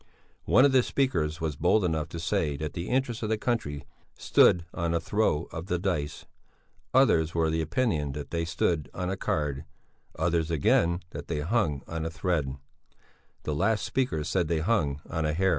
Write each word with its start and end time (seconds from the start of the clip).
One 0.45 0.65
of 0.65 0.71
the 0.71 0.81
speakers 0.81 1.39
was 1.39 1.55
bold 1.55 1.85
enough 1.85 2.09
to 2.09 2.19
say 2.19 2.57
that 2.57 2.73
the 2.73 2.89
interests 2.89 3.21
of 3.21 3.29
the 3.29 3.37
country 3.37 3.83
stood 4.17 4.65
on 4.73 4.95
a 4.95 4.99
throw 4.99 5.43
of 5.51 5.67
the 5.67 5.77
dice; 5.77 6.25
others 6.91 7.35
were 7.35 7.45
of 7.45 7.51
the 7.51 7.61
opinion 7.61 8.13
that 8.13 8.31
they 8.31 8.43
stood 8.43 8.89
on 8.95 9.11
a 9.11 9.15
card, 9.15 9.63
others 10.17 10.49
again 10.49 11.01
that 11.11 11.27
they 11.27 11.41
hung 11.41 11.83
on 11.87 12.03
a 12.03 12.09
thread; 12.09 12.55
the 13.43 13.53
last 13.53 13.85
speaker 13.85 14.23
said 14.23 14.47
they 14.47 14.57
hung 14.61 15.01
on 15.07 15.23
a 15.23 15.33
hair. 15.35 15.49